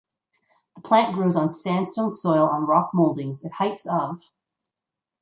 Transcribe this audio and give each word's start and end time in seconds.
The 0.75 0.81
plant 0.81 1.13
grows 1.13 1.35
on 1.35 1.51
sandstone 1.51 2.15
soil 2.15 2.45
on 2.49 2.65
rock 2.65 2.91
moldings 2.91 3.45
at 3.45 3.51
heights 3.51 3.85
of 3.85 4.23